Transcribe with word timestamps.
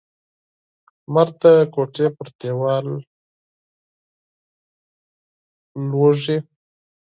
لمر 1.07 1.27
د 1.41 1.43
کوټې 1.73 2.07
پر 2.15 2.27
دیوال 2.39 2.87
لوېږي. 5.89 6.37